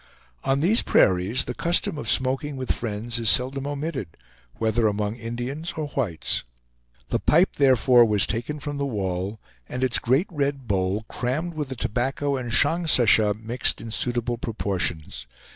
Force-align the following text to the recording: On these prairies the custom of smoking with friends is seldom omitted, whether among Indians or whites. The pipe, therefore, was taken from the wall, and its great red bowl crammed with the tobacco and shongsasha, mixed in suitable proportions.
On 0.43 0.61
these 0.61 0.81
prairies 0.81 1.45
the 1.45 1.53
custom 1.53 1.99
of 1.99 2.09
smoking 2.09 2.55
with 2.55 2.71
friends 2.71 3.19
is 3.19 3.29
seldom 3.29 3.67
omitted, 3.67 4.07
whether 4.55 4.87
among 4.87 5.15
Indians 5.15 5.73
or 5.77 5.89
whites. 5.89 6.43
The 7.09 7.19
pipe, 7.19 7.57
therefore, 7.57 8.03
was 8.03 8.25
taken 8.25 8.59
from 8.59 8.79
the 8.79 8.85
wall, 8.87 9.39
and 9.69 9.83
its 9.83 9.99
great 9.99 10.25
red 10.31 10.67
bowl 10.67 11.05
crammed 11.07 11.53
with 11.53 11.69
the 11.69 11.75
tobacco 11.75 12.35
and 12.35 12.51
shongsasha, 12.51 13.35
mixed 13.35 13.79
in 13.79 13.91
suitable 13.91 14.39
proportions. 14.39 15.27